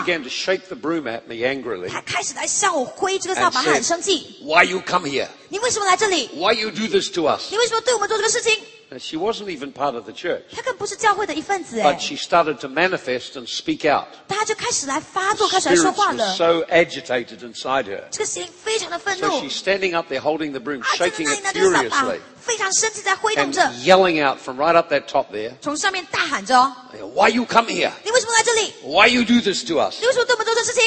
[1.87, 4.39] 她开始在向我挥这个扫把，她很生气。
[4.41, 5.27] Why you come here?
[5.49, 7.51] 你为什么来这里？Why you do this to us?
[7.51, 8.57] 你为什么对我们做这个事情？
[8.92, 10.44] And she wasn't even part of the church.
[10.50, 14.06] 他更不是教会的一份子哎 But，she started to manifest and speak out.
[14.26, 16.34] 但他就开始来发作，开始来 Spirits 说话 were 了。
[16.36, 18.02] so agitated inside her.
[18.10, 23.44] 这个邪灵非常的愤怒， So she's standing up there holding the broom, 啊，站在 shaking 那 it 里拿着扫把 furiously,，非常生气，在挥动
[23.44, 26.72] and 着， yelling out from right up that top there, 从上面大喊着哦
[27.14, 28.72] Why you come here?：“ 你为什么来这里？
[28.84, 30.00] Why you do this to us?
[30.00, 30.82] 你为什么对我们做这事情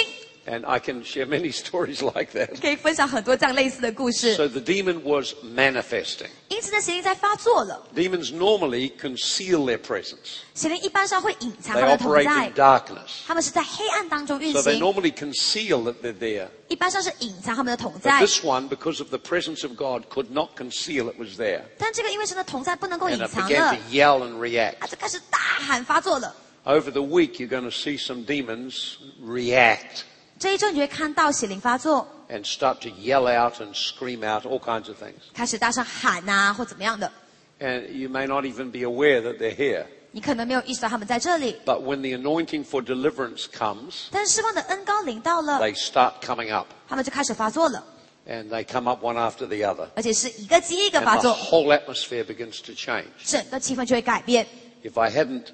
[0.45, 4.34] And I can share many stories like that.？” 可以分享很多这样类似的故事。
[4.36, 6.30] So the demon was manifesting.
[6.49, 7.88] 因此呢，邪灵在发作了。
[7.95, 10.39] Demons normally conceal their presence.
[10.56, 13.12] 邪灵一般上会隐藏 They 他们的同 operate 在 in，darkness.
[13.27, 16.47] 他们是在黑暗当中运 So they 行， normally conceal that they're there.
[16.69, 18.19] 一般上是隐藏他们的同 But 在。
[18.21, 21.62] this one, because of the presence of God, could not conceal it was there.
[21.77, 24.77] 但这个因为神的同在不能够 And 隐 it 藏 began 的 to，yell and react.
[24.80, 26.36] 他就开始大喊发作了。
[26.65, 30.04] Over the week, you're going to see some demons react
[30.39, 35.13] 这一周你就会看到邪灵发作， and start to yell out and scream out all kinds of things.
[35.34, 37.12] 开始大声喊呐、或怎么样的。
[37.60, 39.86] And you may not even be aware that they're here.
[40.13, 46.67] 你可能没有意识到他们在这里， But when the anointing for deliverance comes, 但是释放的恩高临到了， they start coming up.
[46.89, 47.84] 他们就开始发作了，
[48.27, 49.88] And they come up one after the other.
[49.95, 53.06] 而且是一个接一个 And 发 the 作， whole atmosphere begins to change.
[53.23, 54.47] 整个气氛就会改变。
[54.84, 55.45] If I hadn't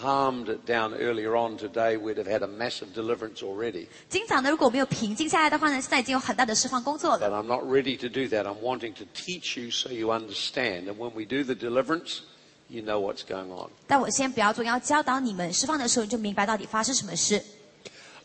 [0.00, 3.86] calmed it down earlier on today, we'd have had a massive deliverance already.
[4.08, 7.28] 今早呢，如果没有平静下来的话呢，现在已经有很大的释放工作了。
[7.28, 8.44] But I'm not ready to do that.
[8.44, 10.88] I'm wanting to teach you so you understand.
[10.88, 12.20] And when we do the deliverance,
[12.68, 13.70] you know what's going on.
[13.86, 17.42] 但我先不要做，要教导你们释放的时候，你就明白到底发生什么事。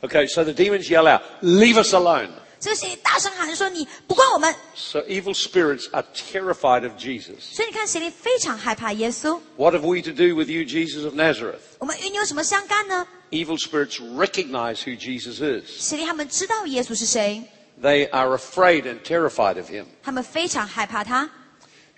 [0.02, 2.30] Okay, so the demons yell out, Leave us alone.
[2.62, 4.54] 这个邪灵大声喊说：“你不关我们。
[4.76, 7.40] So evil spirits are terrified of Jesus.
[7.54, 9.40] ”所以你看，邪灵非常害怕耶稣。
[9.56, 11.60] What have we to do with you, Jesus of Nazareth?
[11.80, 13.08] 我们与你有什么相干呢？
[13.30, 15.66] Evil spirits recognize who Jesus is.
[15.68, 17.44] 邪灵他们知道耶稣是谁，
[17.82, 19.86] They are afraid and terrified of him.
[20.02, 21.30] 他们非常害怕他。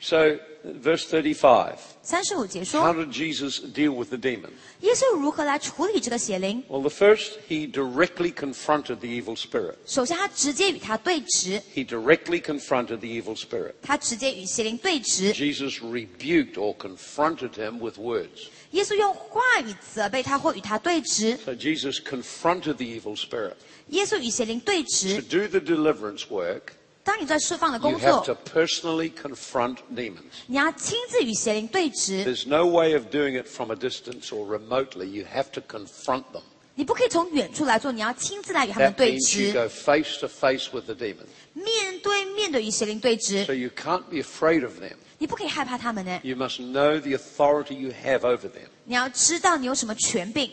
[0.01, 0.37] So,
[0.81, 1.75] verse 35.
[2.01, 4.49] 三十五节 How 说， did Jesus deal with the demon?
[4.81, 6.63] 耶稣如何来处理这个邪灵？
[6.67, 9.75] Well, the first, he directly confronted the evil spirit.
[9.85, 13.73] 首先，他直接与他对峙， He directly confronted the evil spirit.
[13.81, 15.33] 他直接与邪灵对峙。
[15.33, 18.47] Jesus rebuked or confronted him with words.
[18.71, 21.37] 耶稣用话语责备他，或与他对峙。
[21.45, 23.53] So Jesus confronted the evil spirit.
[23.89, 25.21] 耶稣与邪灵对 To 峙。
[25.21, 30.43] do the deliverance work, 当你在释放的 you 工 have 作 to，personally confront demons.
[30.47, 35.05] 你要亲自与邪灵对峙， There's no way of doing it from a distance or remotely.
[35.05, 36.43] You have to confront them.
[36.75, 41.25] 你不可以从远处来做，你要亲自来与他们 That 对 means you 峙， go face to face with the demon.
[41.53, 43.53] 面对面的与邪灵对 So 峙。
[43.55, 44.93] you can't be afraid of them.
[45.17, 48.67] 你不可以害怕他们呢， You must know the authority you have over them.
[48.85, 50.51] 你要知道你有什么权柄。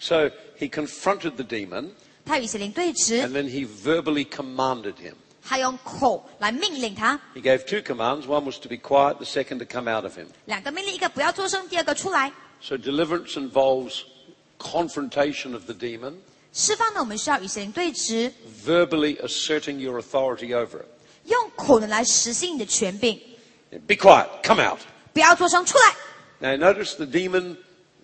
[0.00, 1.90] So he confronted the demon
[2.24, 5.14] 他与邪灵对峙 and，then he verbally commanded him.
[5.42, 7.18] 他用口来命令他。
[7.34, 8.26] He gave two commands.
[8.26, 10.26] One was to be quiet, the second to come out of him.
[10.44, 12.32] 两个命令，一个不要作声，第二个出来。
[12.60, 14.02] So deliverance involves
[14.58, 16.14] confrontation of the demon,
[16.52, 18.32] 释放呢，我们需要与邪灵对峙，
[18.66, 20.86] verbally asserting your authority over it.
[21.24, 23.20] 用口呢来实行你的权柄，
[23.86, 24.80] Be quiet, come out.
[25.12, 25.94] 不要作声，出来。
[26.40, 27.56] Now notice the demon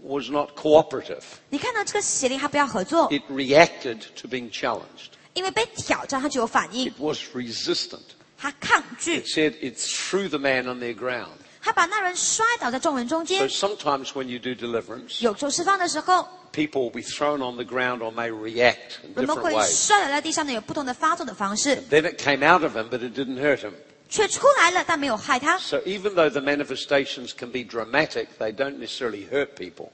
[0.03, 1.23] was not cooperative.
[1.49, 5.15] 你看到这个邪灵，他不要合作， It reacted to being challenged.
[5.39, 8.01] 因为被挑战，他就有反应 It，was resistant.
[8.39, 11.29] 他抗拒 It，said it threw the man on their ground.
[11.63, 13.49] 他把那人摔倒在众人中 So 间。
[13.49, 18.31] sometimes when you do deliverance, 有时候释放的时候， people will be thrown on the ground or may
[18.31, 19.87] react in 人们 different 会 ways.
[19.87, 23.73] 摔倒在地上呢，有不同的发作的方式， Then it came out of him, but it didn't hurt him.
[24.11, 25.59] 却出来了，但没有害他。
[25.59, 29.91] So even though the manifestations can be dramatic, they don't necessarily hurt people.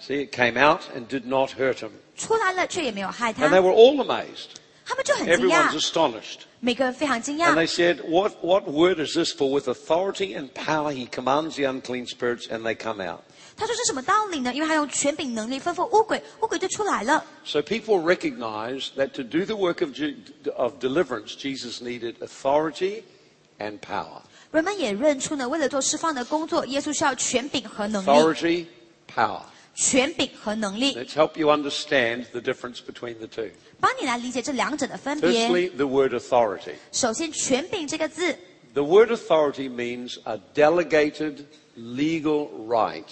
[0.00, 0.28] 虽然发作呢可能很戏剧化，但不会伤到人的。
[0.28, 1.90] See, it came out and did not hurt him.
[2.16, 3.60] 出来了，却也没有害 And they 他。
[3.60, 4.58] were all amazed.
[4.86, 6.38] 他们就很惊 Everyone's 讶， astonished.
[6.60, 9.32] 每个人非常惊 And 讶 they。said, what, what word is this?
[9.32, 13.20] For with authority and power he commands the unclean spirits and they come out.
[13.56, 14.54] 他说是什么道理呢？
[14.54, 17.24] 因为他用权柄能力吩咐乌鬼，乌鬼就出来了。
[17.44, 20.16] So people recognize that to do the work of, Je-
[20.56, 23.02] of deliverance, Jesus needed authority
[23.58, 24.22] and power.
[24.52, 28.66] 人们也认出呢，为了做释放的工作，耶稣需要权柄和能力， Authority,
[29.12, 29.42] power.
[29.74, 33.50] 权柄和能力， Let's help you understand the difference between the two.
[33.80, 35.48] 帮你来理解这两者的分别。
[35.48, 36.74] Firstly, the word authority.
[36.92, 38.36] 首先，权柄这个字，
[38.74, 41.44] The word authority means a delegated
[41.76, 43.06] legal right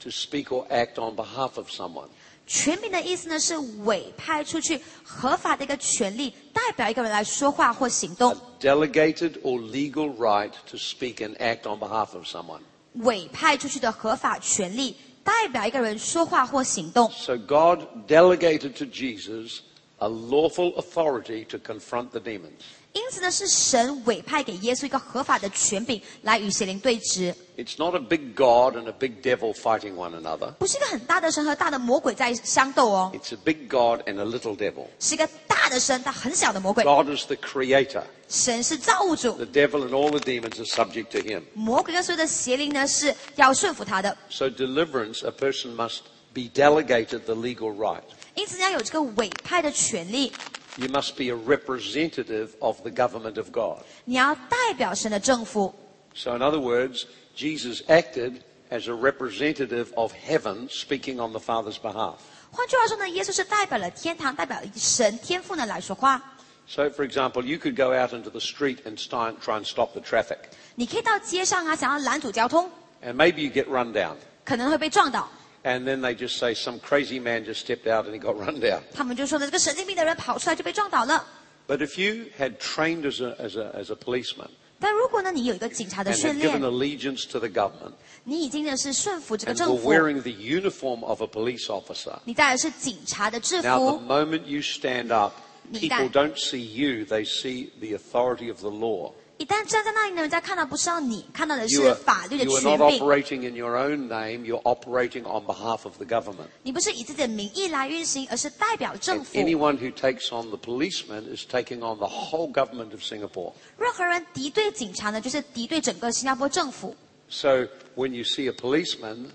[0.00, 2.08] to speak or act on behalf of someone.
[2.46, 8.36] 权柄的意思呢是委派出去合法的一个权利，代表一个人来说话或行动。
[8.58, 12.60] Delegated or legal right to speak and act on behalf of someone.
[12.94, 17.10] 委派出去的合法权利， 代表一个人说话或行动。
[17.10, 19.60] So God delegated to Jesus
[19.98, 22.62] a lawful authority to confront the demons.
[22.95, 30.51] 因此呢，是神委派给耶稣一个合法的权柄来与邪灵对峙，It's not a big God and a big devil fighting one another.
[30.53, 34.85] 不是一个很大的神和大的魔鬼在相斗哦，It's a big God and a little devil.
[35.01, 36.85] 是一个大的神，他很小的魔鬼。
[36.85, 38.03] God is the creator.
[38.29, 41.41] 神是造物主，The devil and all the demons are subject to him.
[41.53, 44.17] 魔鬼跟所有的邪灵呢是要顺服他的。
[44.29, 45.99] So deliverance, a person must
[46.33, 48.03] be delegated the legal right.
[48.35, 50.31] 因此要有这个委派的权利，
[50.76, 53.82] You must be a representative of the government of God.
[54.04, 55.74] 你要代表神的政府。
[56.14, 57.04] So in other words,
[57.36, 62.16] Jesus acted as a representative of heaven speaking on the Father's behalf.
[62.52, 66.22] 换句话说呢，耶稣是代表了天堂，代表神天父呢来说话。
[66.68, 69.64] So for example, you could go out into the street and try and, try and
[69.64, 70.38] stop the traffic.
[70.76, 72.70] 你可以到街上啊，想要拦阻交通，
[73.02, 74.14] And maybe you get run down.
[74.44, 75.28] 可能会被撞倒。
[75.64, 78.60] And then they just say some crazy man just stepped out and he got run
[78.60, 78.80] down.
[78.94, 81.26] 他们就说呢，这个神经病的人跑出来就被撞倒了。
[81.68, 84.48] But if you had trained as a, as a, as a policeman
[84.80, 87.92] 但如果呢，你有一个警察的 and 训 had given 练， allegiance to the government
[88.24, 93.98] 你已经呢是顺服这个 and 政 were 府， wearing the uniform of a police officer, 你戴的是警察的制 now the
[93.98, 94.00] 服。
[94.00, 95.34] moment you stand up,
[95.70, 99.12] Ni people dan- don't see you, they see the authority of the law.
[99.38, 103.00] 一旦站在那里呢，人家看到不是要你，看到的 You 是 are, 法律的 you are 权 not 柄。
[103.00, 106.48] operating in your own name, you're operating on behalf of the government.
[106.62, 109.38] 你不是以自己的名义来运行，而是代表政 And 府。
[109.38, 113.54] anyone who takes on the policeman is taking on the whole government of Singapore.
[113.78, 116.94] 任何人敌对警察呢，就是敌对整个新加坡政府。
[117.30, 119.30] So when you see a policeman,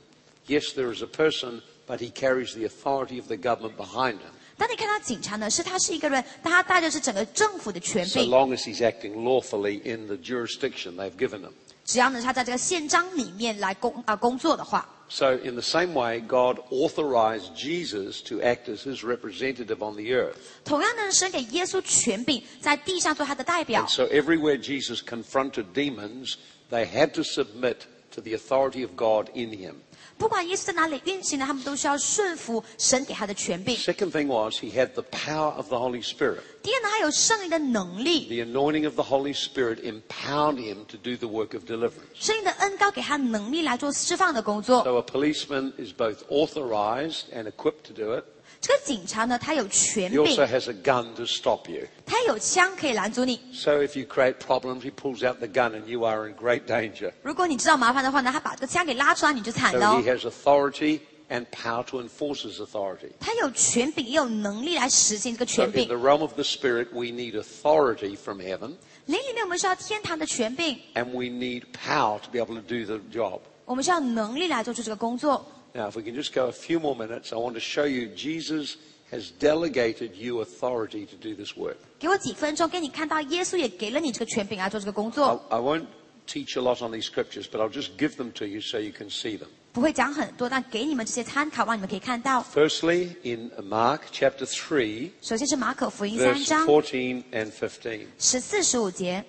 [0.46, 4.34] yes, there is a person, but he carries the authority of the government behind him,
[4.60, 8.30] 当你看到警察呢，是他是一个人，但他带的是整个政府的权 so 柄。
[8.30, 11.52] long as he's acting lawfully in the jurisdiction they've given him.
[11.84, 19.96] 只要呢他在这个宪章里面来工啊、工作的话， So in the same way, God authorized Jesus to act as his representative on
[19.96, 20.38] the earth.
[20.64, 26.38] 同样呢，神给耶稣权柄，在地上做他的代表 And。so everywhere Jesus confronted demons,
[26.72, 27.82] they had to submit
[28.16, 29.76] to the authority of God in him.
[30.20, 33.76] 不管耶稣在哪里运行呢，他们都需要顺服神给他的权柄。
[33.78, 36.40] Second thing was he had the power of the Holy Spirit.
[36.64, 42.16] 第二呢，他有圣灵的能力， The anointing of the Holy Spirit empowered him to do the work of deliverance.
[42.16, 44.84] 圣灵的恩高给他能力来做释放的工作。
[44.84, 48.24] So a policeman is both authorized and equipped to do it.
[48.62, 51.86] 这个警察呢，他有权 He also 柄， has a gun to stop you.
[52.06, 53.40] 他有枪可以拦阻你。
[53.54, 56.66] So if you create problems, he pulls out the gun and you are in great
[56.66, 57.12] danger.
[57.22, 60.18] 如果你知道麻烦的话呢，他把这个枪给拉出来，你就惨 So 了 he 哦。
[60.18, 63.12] has authority and power to enforce his authority.
[63.20, 68.74] 他有权柄，也有能力来实行这个 So 权 in 柄 the。realm of the Spirit, we need authority from heaven
[69.06, 73.42] 灵里面我们需要天堂的权柄， and we need power to be able to do the job.
[73.66, 75.46] 我们需要能力来做出这个工作。
[75.74, 78.08] Now, if we can just go a few more minutes, I want to show you
[78.16, 78.78] Jesus
[79.12, 81.78] has delegated you authority to do this work.
[82.00, 85.46] 给我几分钟，给你看到耶稣也给了你这个权柄来做这个工 I, 作。
[85.50, 85.86] I won't
[86.28, 88.92] teach a lot on these scriptures, but I'll just give them to you so you
[88.92, 89.48] can see them.
[89.74, 92.42] 不会讲很多，但给你们这些参考，让你们可以看到。
[92.44, 98.08] Firstly, in Mark chapter 3, 首先是马可福音三 verse 章 14 and 15.
[98.18, 99.26] 十四十五节，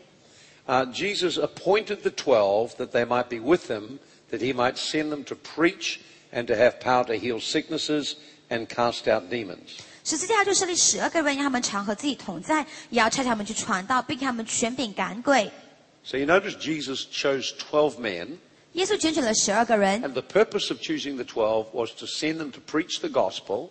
[0.68, 3.98] Uh, Jesus appointed the twelve that they might be with him,
[4.30, 5.98] that he might send them to preach
[6.32, 8.14] and to have power to heal sicknesses
[8.48, 9.80] and cast out demons.
[10.04, 15.50] 十字架就设立十二个人，让他们常和自己同在，也要差他们去传道，并给他们权柄赶鬼。
[16.04, 18.38] So you notice Jesus chose 12 men,
[18.74, 23.08] 耶稣拣选了十二个人， and the purpose of choosing the 12 was to send them to preach the
[23.08, 23.70] gospel,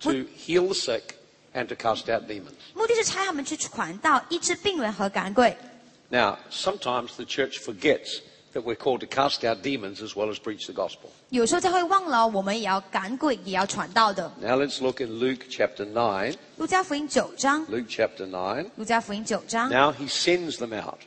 [0.00, 1.14] to heal the sick,
[1.54, 2.52] and to cast out demons.
[2.74, 5.56] 目的是差他们去传道、医治病人和赶鬼。
[6.10, 8.20] Now, sometimes the church forgets
[8.52, 11.10] that we're called to cast out demons as well as preach the gospel.
[11.30, 14.32] 有时候教会忘了，我们也要赶鬼，也要传道的。
[14.40, 16.34] Now let's look in Luke chapter 9.
[16.56, 18.66] 路加福音九章， Luke chapter 9.
[18.76, 21.00] 路加福音九章， Now he sends them out.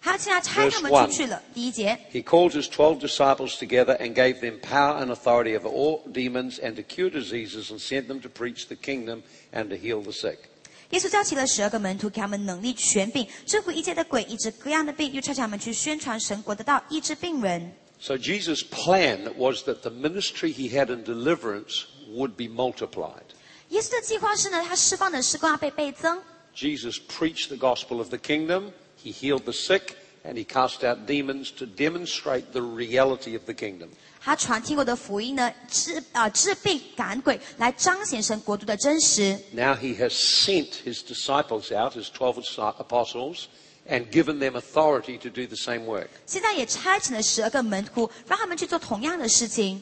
[0.00, 1.42] 他现在差他们 Verse 出去了。
[1.52, 6.60] 第一节， He called his twelve disciples together and gave them power and authority over all demons
[6.60, 10.12] and to cure diseases and sent them to preach the kingdom and to heal the
[10.12, 10.48] sick.
[10.92, 17.72] 耶稣叫起了十二个门徒，给他们能力、权柄，征服一切的鬼，医治各样的病，又差遣他们去宣传神国的道，医治病人。
[18.00, 23.24] So Jesus' plan was that the ministry he had in deliverance would be multiplied.
[23.68, 26.22] 耶稣的计划是呢，他释放的施工要被倍增。
[26.54, 31.06] Jesus preached the gospel of the kingdom, he healed the sick, and he cast out
[31.06, 33.90] demons to demonstrate the reality of the kingdom.
[34.22, 39.38] 他传天国的福音呢，治啊、治病赶鬼，来彰显神国度的真实。
[39.52, 42.42] Now he has sent his disciples out, his 12
[42.78, 43.44] apostles,
[43.88, 46.08] and given them authority to do the same work.
[46.26, 49.80] 现在也差遣了十二个门徒，让他们去做同样的事情。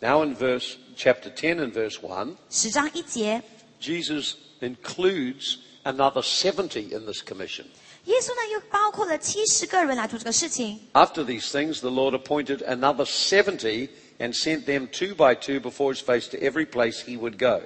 [0.00, 3.42] Now in verse chapter 10 and verse 1, 十章一节，
[3.80, 7.66] Jesus includes another 70 in this commission.
[8.04, 10.78] 耶稣呢又包括了七十个人来做这个事情。
[10.92, 13.88] After these things, the Lord appointed another 70
[14.18, 17.60] and sent them two by two before his face to every place he would go.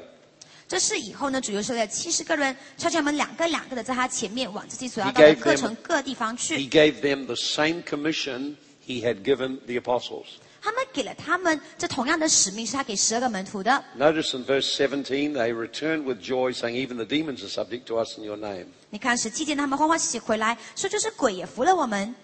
[0.67, 8.55] 这事以后呢，主又收了七十个人，差遣我们两个两个的在他前面往自己所要 He 到的 gave 各 them- 城各地方去 He。gave them the same commission
[8.87, 10.27] he had given the apostles.
[10.65, 13.83] 他们给了他们这同样的使命，是他给十二个门徒的。
[13.99, 17.97] Notice in verse 17, they returned with joy, saying, Even the demons are subject to
[17.97, 18.67] us in your name.
[18.91, 22.15] 你看十七节，他们欢欢喜喜回来，说就是鬼也服了我们。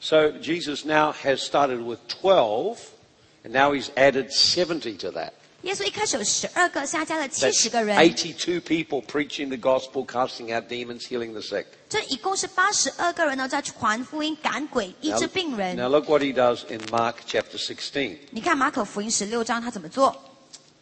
[0.00, 2.78] So Jesus now has started with 12,
[3.44, 5.32] and now he's added 70 to that.
[5.64, 11.66] 耶稣一开始有十二个，现在加了七 That's 十个人， 82 people preaching the gospel, casting out demons, healing the sick.
[11.88, 15.76] 这一共是八十二个人呢，在传福音、赶鬼、医 Now, 治病人。
[15.76, 18.16] now look what he does in Mark chapter 16.
[18.30, 20.16] 你看马可福音十六章他怎么做？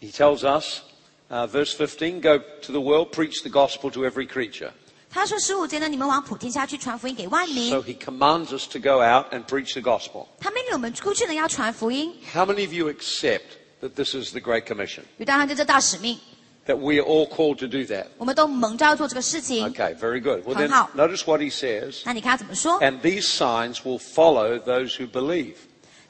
[0.01, 0.83] He tells us,
[1.29, 4.71] uh, verse 15, go to the world, preach the gospel to every creature.
[5.11, 10.29] 他说十五节呢，你们往普天下去传福音给万民 So。he commands us to go out and preach the gospel.
[10.39, 12.15] 他命令我们出去呢，要传福音。
[12.33, 13.41] How many of you accept
[13.83, 15.03] that this is the Great Commission?
[15.19, 16.19] 有当然对这大使命，
[16.67, 18.07] That we are all called to do that?
[18.19, 19.67] 我们都蒙召要做这个事情。
[19.73, 20.45] Okay, very good.
[20.45, 20.91] Well, then 很好。
[20.95, 22.03] notice what he says.
[22.05, 22.79] 那你看他怎么说？
[22.81, 25.55] And these signs will follow those who believe.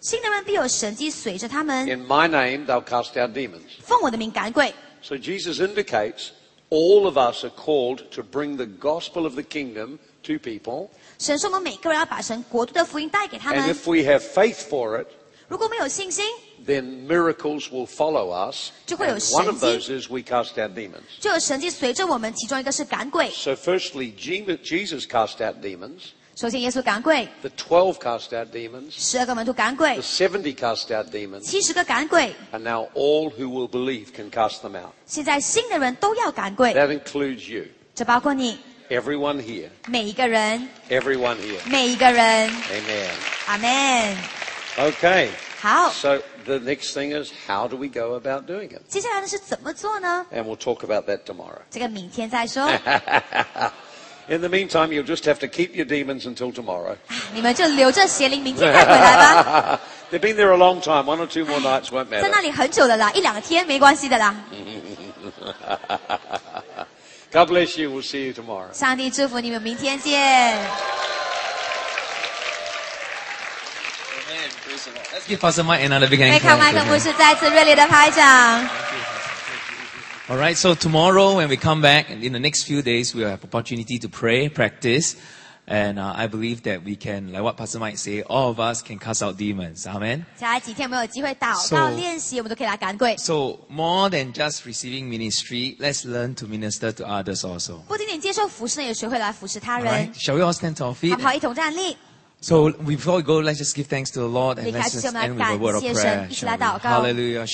[0.01, 3.63] 信的人必有神迹随着他们， In my name, they'll cast out demons.
[3.83, 4.75] 奉我的名赶鬼。
[5.03, 6.31] So Jesus indicates
[6.71, 10.89] all of us are called to bring the gospel of the kingdom to people.
[11.19, 13.75] 神说我们每个人要把神国度的福音带给他 And 们。
[13.75, 15.07] if we have faith for it,
[15.49, 16.25] 如果我们有信心，
[16.67, 18.71] then miracles will follow us.
[18.87, 19.89] 就会有 And one of 神迹。
[19.89, 21.03] those is we cast out demons.
[21.21, 22.33] 就有神迹随着我们。
[22.35, 23.31] 其中一个是赶鬼。
[23.31, 26.11] So firstly, Je- Jesus cast out demons.
[26.37, 28.91] 首先，耶稣赶鬼， The 12 cast out demons.
[28.91, 31.41] 十二个门徒赶鬼 The，70 cast out demons.
[31.41, 32.33] 七十个赶鬼。
[32.53, 34.93] And now all who will believe can cast them out.
[35.05, 37.65] 现在信的人都要赶鬼， That includes you.
[37.95, 38.57] 这包括你
[38.89, 39.69] Everyone here.
[39.89, 41.59] 每一个人， Everyone here.
[41.69, 42.49] 每一个人。
[42.51, 43.11] Amen.
[43.47, 44.17] 阿门。
[44.77, 45.29] Okay.
[45.61, 48.81] 好， So the next thing is how do we go about doing it?
[48.89, 50.27] 接下来呢是怎么做呢？
[50.33, 51.61] And we'll talk about that tomorrow.
[51.71, 52.69] 这 个明天再说。
[54.31, 56.97] In the meantime, you'll just have to keep your demons until tomorrow.
[57.33, 59.81] 你们就留着邪灵，明天再回来吧。
[60.11, 61.05] They've been there a long time.
[61.05, 62.31] One or two more nights won't 在 matter.
[62.31, 64.35] 那里很久了啦，一两天没关系的啦。
[67.33, 67.91] God bless you.
[67.91, 68.73] We'll see you tomorrow.
[68.73, 70.59] 上帝祝福你们，明天见。
[75.13, 76.59] Let's give Pastor Mike another big 可以 hand 看 clap.
[76.59, 78.69] 麦克牧师再次热烈的拍掌。
[80.29, 80.55] All right.
[80.57, 83.99] So tomorrow, when we come back, and in the next few days, we'll have opportunity
[83.99, 85.17] to pray, practice,
[85.67, 88.83] and uh, I believe that we can, like what Pastor Mike say, all of us
[88.83, 89.87] can cast out demons.
[89.87, 90.27] Amen.
[90.37, 93.17] 接下来几天我们有机会祷 So- 告练习，我们都可以来赶鬼。
[93.17, 97.79] So more than just receiving ministry, let's learn to minister to others also.
[97.89, 100.15] 不仅仅接受服侍呢，也学会来服侍他 All 人 right.
[100.15, 101.17] Shall we all stand to our 好 feet?
[101.17, 101.33] 不好？
[101.33, 101.97] 一同站立。
[102.44, 105.38] so before we go, let's just give thanks to the Lord and let's just end
[105.38, 106.28] with a word of prayer.
[106.82, 107.46] Hallelujah.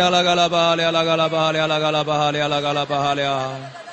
[0.06, 3.87] alagaraba alagaraba alagaraba alagaraba alagaraba.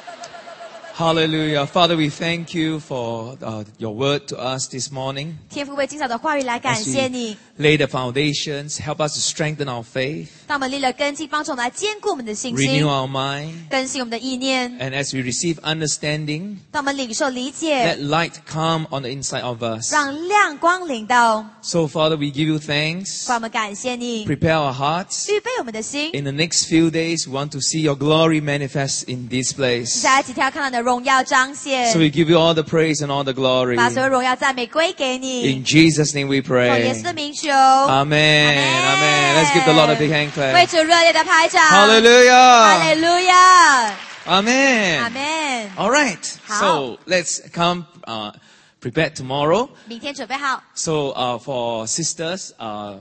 [0.95, 1.65] Hallelujah.
[1.67, 5.39] Father, we thank you for uh, your word to us this morning.
[5.49, 12.55] 天父为今早的话语来感 As 谢 we 你， lay the foundations, help us to strengthen our faith, 当我们立了根基，帮助我们来坚固我们的信
[12.55, 14.71] renew 心， our mind, 更新我们的意念。
[14.79, 19.93] and as we receive understanding, 当我们领受理 let 解， light come on the inside of us.
[19.93, 21.47] 让亮光临到。
[21.63, 23.27] So, Father, we give you thanks.
[23.27, 25.31] 父我们感谢你， Prepare our hearts.
[25.31, 26.11] 预备我们的心。
[26.13, 29.87] In the next few days, we want to see your glory manifest in this place.
[29.87, 33.77] 下来几天要看到你的荣耀彰显 So，we give you all the praise and all the glory.
[33.77, 35.47] 把所有荣耀赞美归给你。
[35.53, 36.99] In Jesus' name we 奉耶 pray.
[36.99, 38.57] 稣的名 求， Amen.
[38.57, 39.37] Amen.
[39.37, 40.71] Let's give the Lord a big hand 为 clap.
[40.71, 41.63] 主热烈的拍掌。
[41.63, 42.95] 哈 Hallelujah.
[42.95, 43.95] 利路亚，
[44.27, 45.01] Amen.
[45.01, 45.71] 阿门。
[45.77, 46.37] All right.
[46.47, 46.61] How?
[46.61, 48.33] So let's come uh,
[48.81, 49.69] prepared tomorrow.
[49.87, 50.63] 明天准备好。
[50.75, 53.01] So uh, for sisters, uh,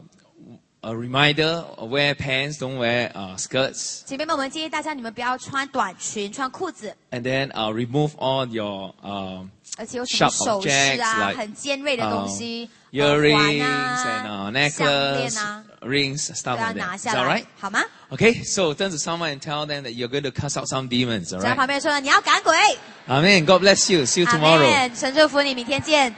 [0.82, 8.93] a reminder: wear pants, don't wear uh, skirts, 姐妹们，我们建议大家你们不要穿短裙、穿裤子， and then uh, remove all your
[9.03, 15.64] um, 而且有什么 Sharp 首饰 objects 啊、 like, 很尖锐的东西，耳 earrings 环啊 and uh, 项 necklace, 链啊，
[15.82, 16.97] rings, 都 stuff 要 like 拿 that.
[16.97, 17.84] Is 下 that 来 right?，好吗？
[18.12, 18.43] Okay.
[18.43, 21.32] So turn to someone and tell them that you're going to cast out some demons.
[21.34, 21.55] All 在 right.
[21.55, 22.53] 旁边说你要赶鬼。
[23.07, 23.45] Amen.
[23.45, 24.05] God bless you.
[24.05, 24.60] See you 阿 tomorrow.
[24.60, 26.16] 门，神祝福你，明天见。